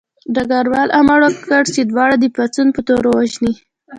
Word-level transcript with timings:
ډګروال 0.35 0.89
امر 0.99 1.19
وکړ 1.25 1.63
چې 1.73 1.81
دواړه 1.83 2.15
د 2.19 2.25
پاڅون 2.35 2.67
په 2.75 2.81
تور 2.87 3.03
ووژني 3.07 3.53